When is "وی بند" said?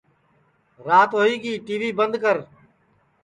1.79-2.13